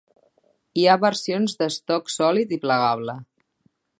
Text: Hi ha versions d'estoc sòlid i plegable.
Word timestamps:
Hi 0.79 0.85
ha 0.87 0.95
versions 1.03 1.53
d'estoc 1.59 2.11
sòlid 2.15 2.57
i 2.57 2.61
plegable. 2.65 3.19